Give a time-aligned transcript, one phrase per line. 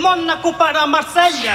[0.00, 1.54] Mónaco para Marsella.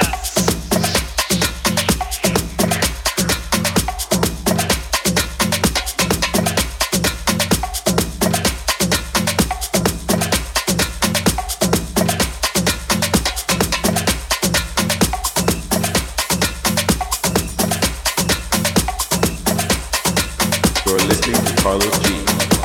[20.84, 22.14] You're listening to Carlos G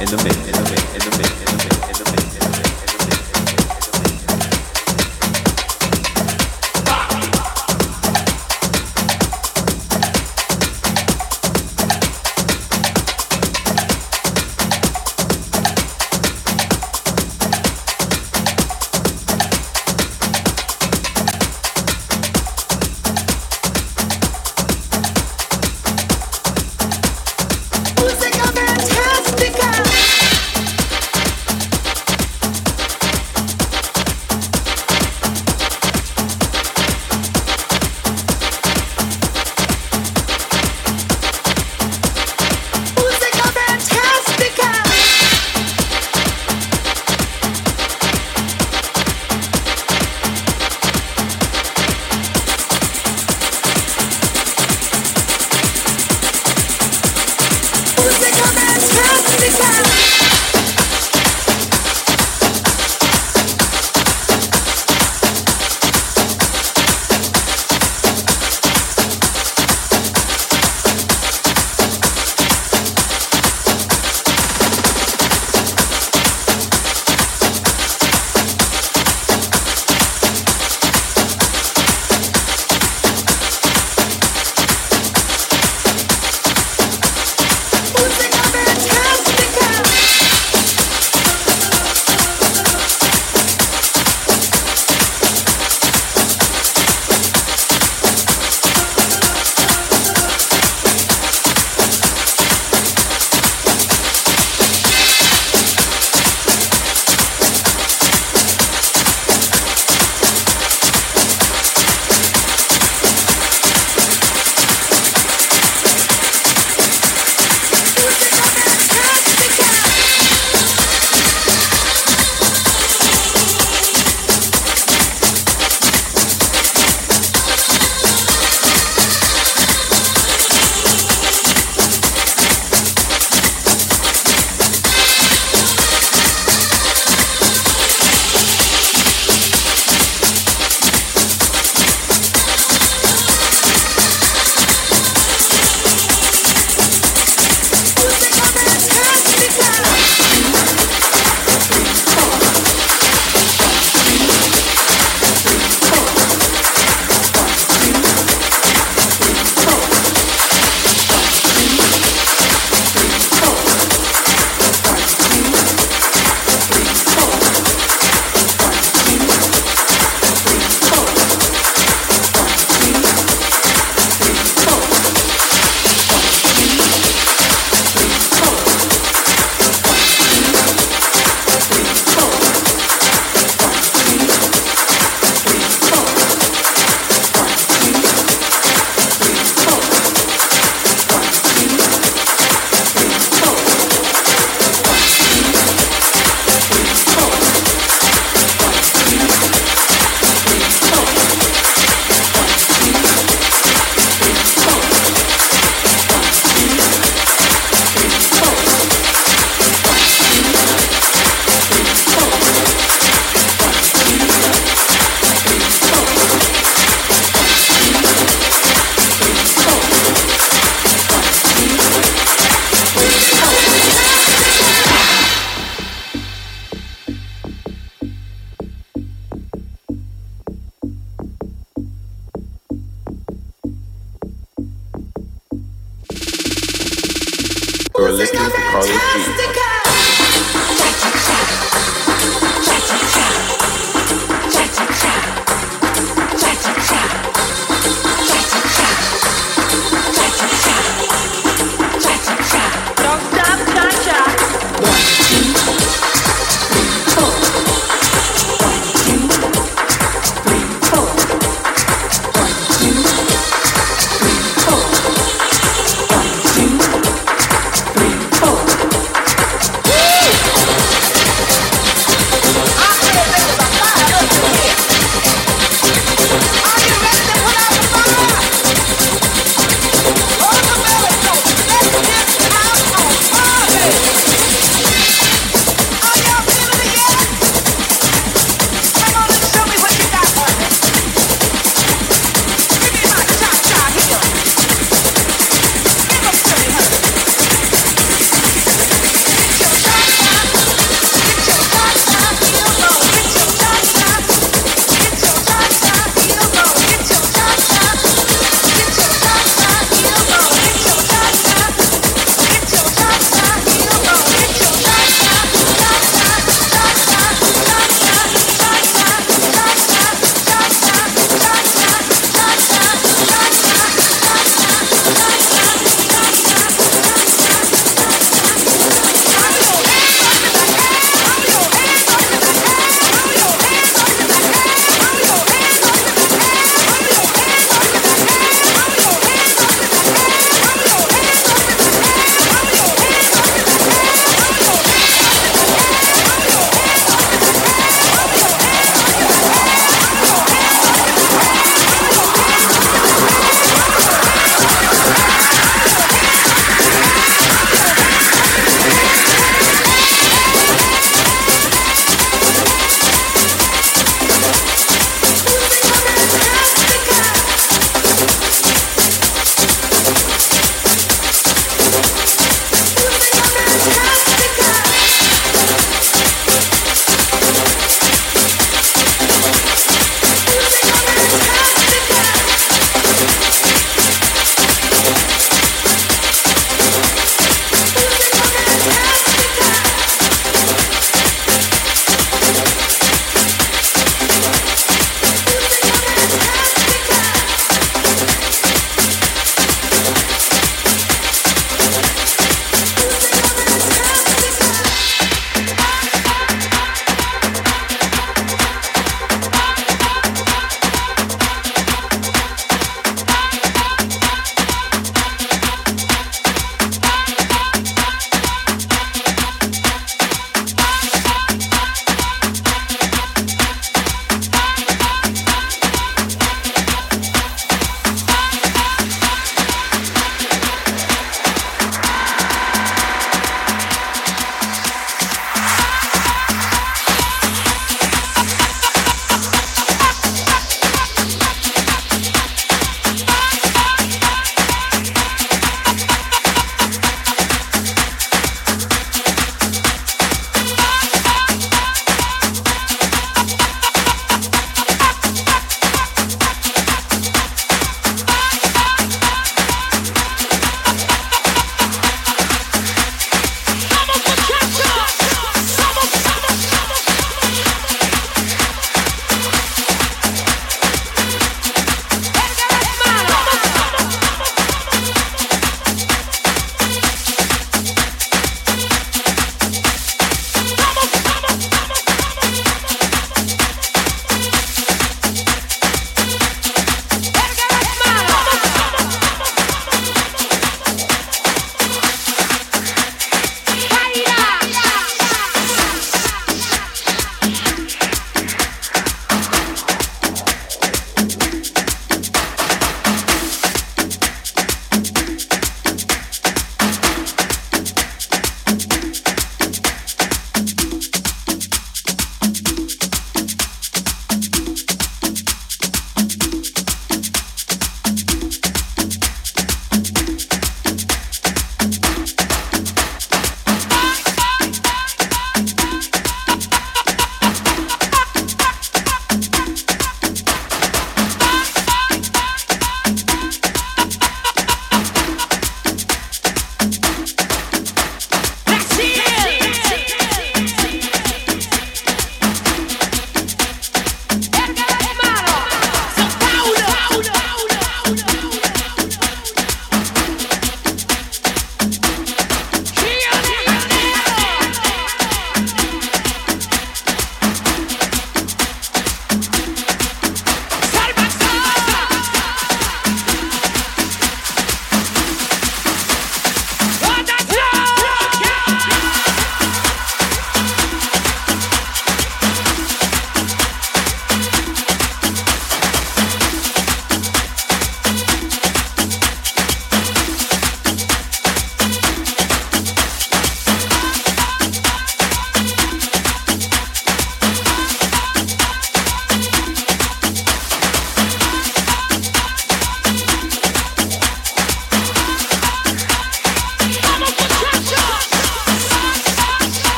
[0.00, 1.05] in the mix, in the mix, in the mix.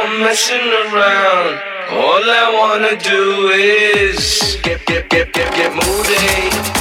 [0.00, 1.58] I'm messing around.
[1.90, 6.77] All I wanna do is get, get, get, get, get moving.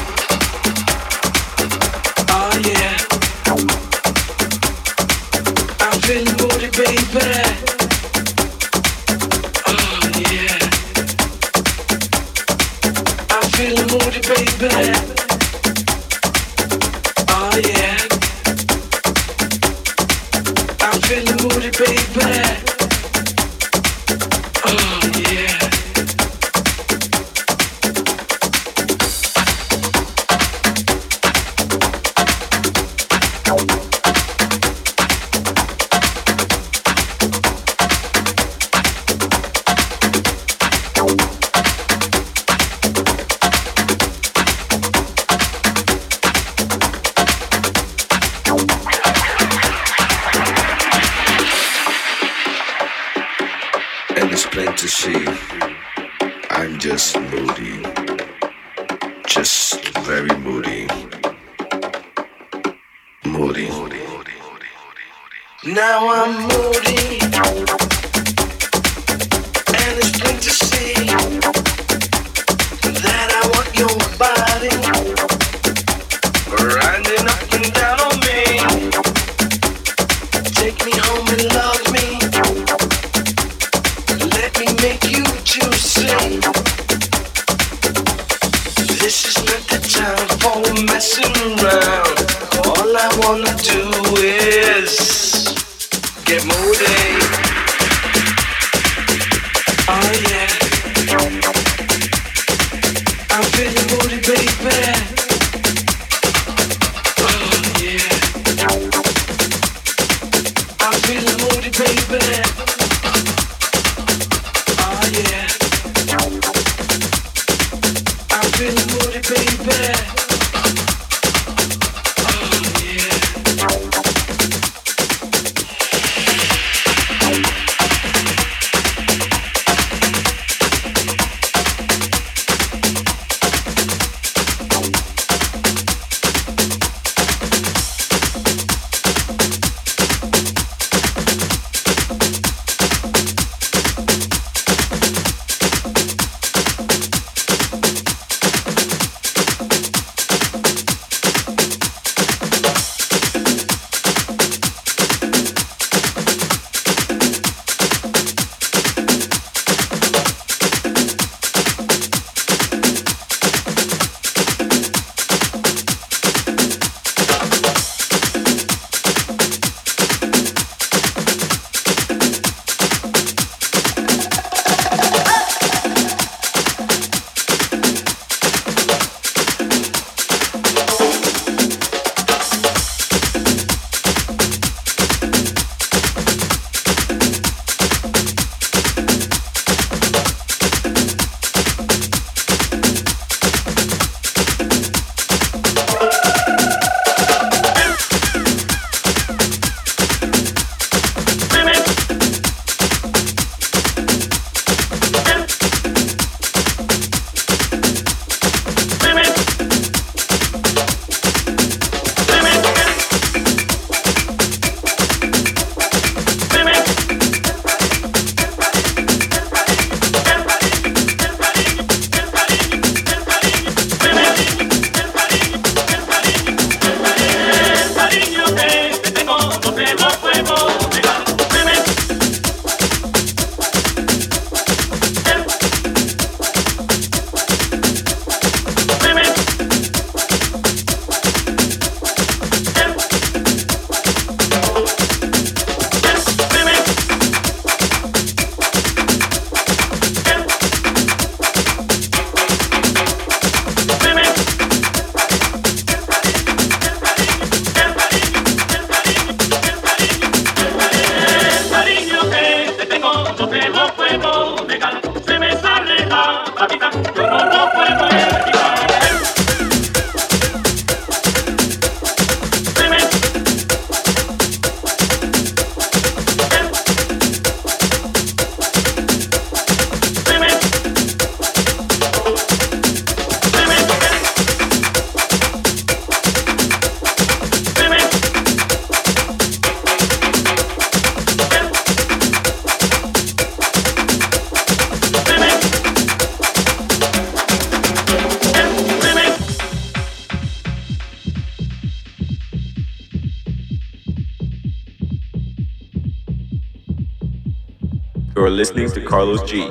[309.17, 309.63] Carlos G.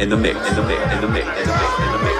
[0.00, 2.13] In the mix, in the mix, in the mix, in the mix, in the mix.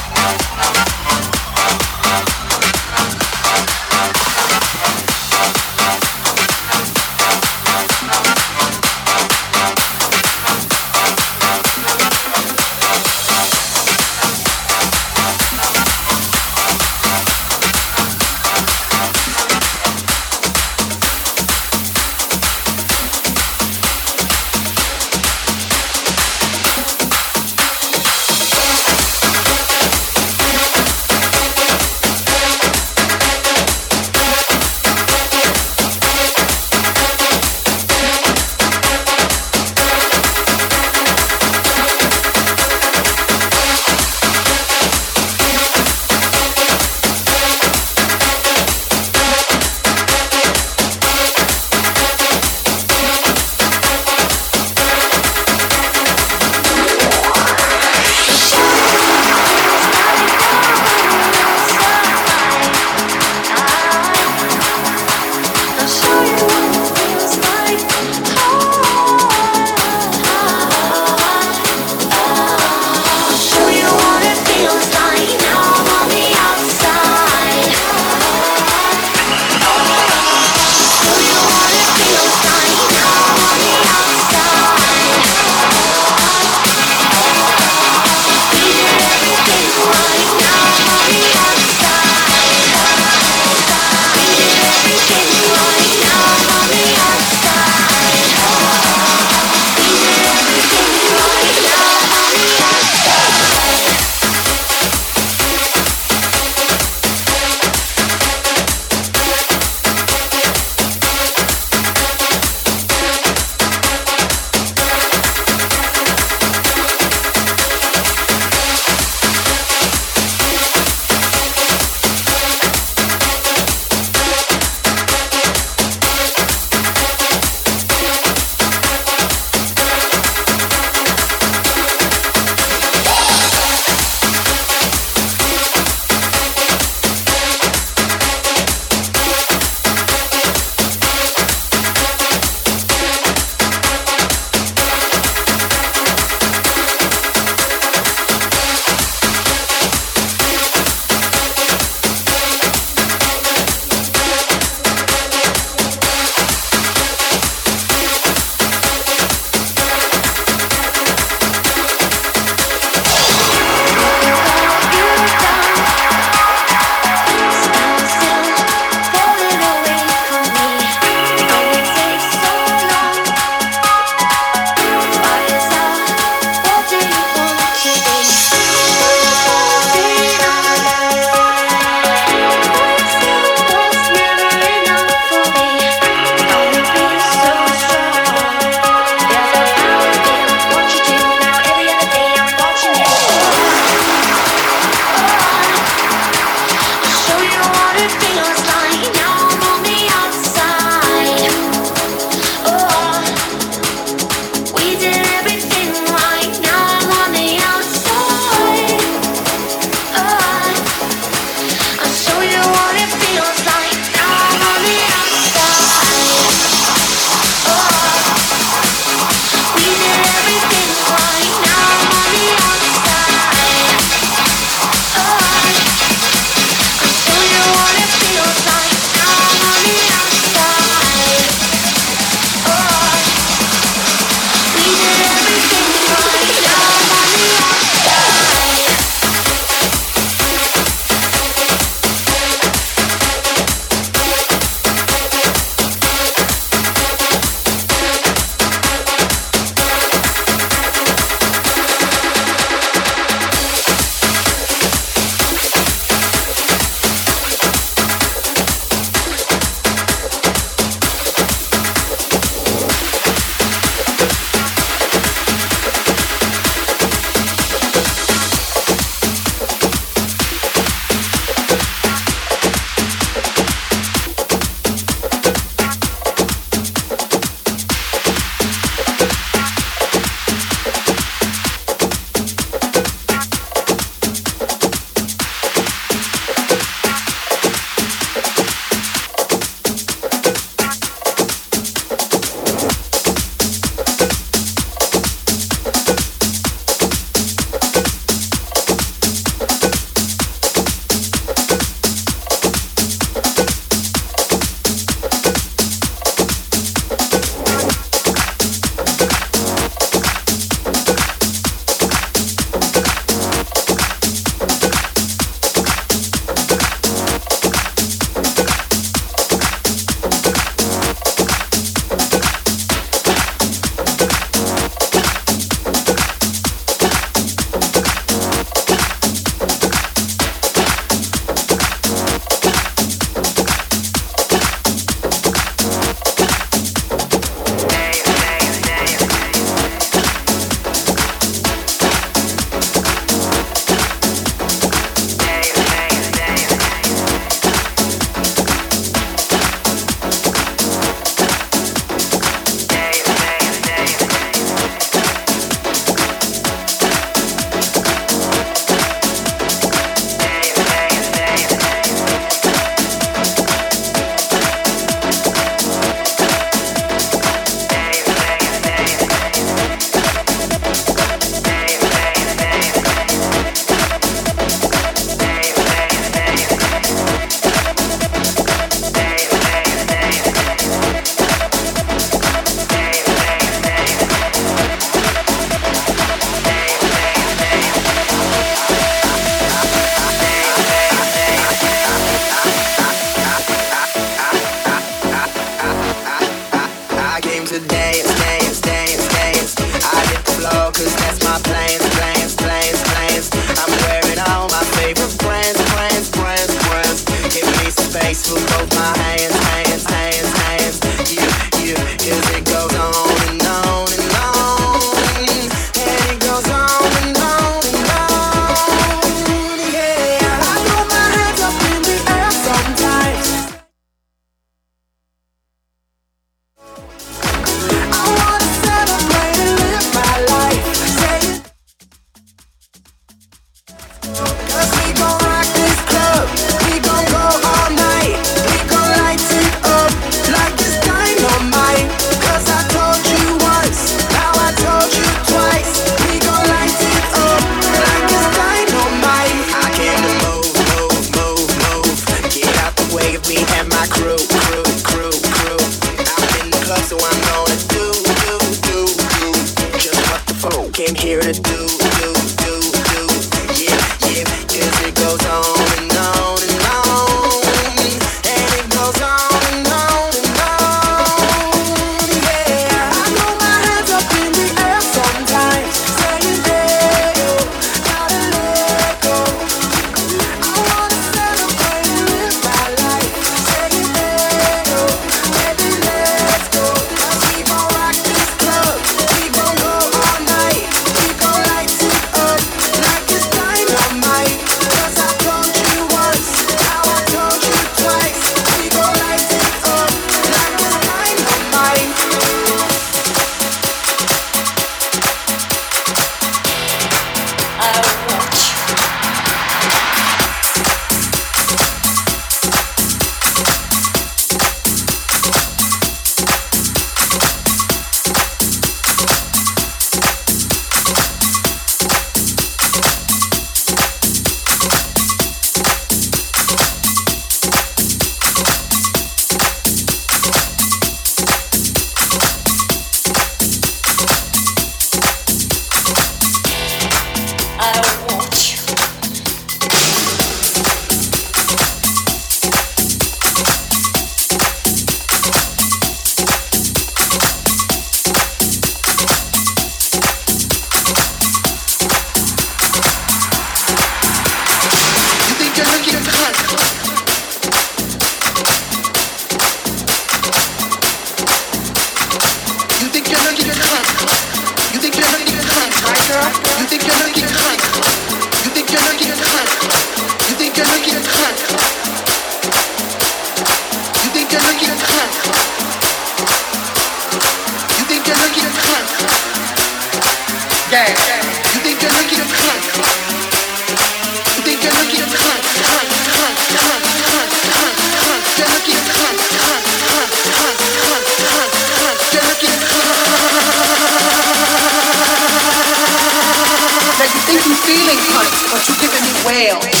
[597.85, 600.00] feeling punched, but you're giving me whale.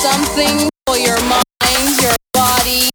[0.00, 2.88] something for your mind, your body.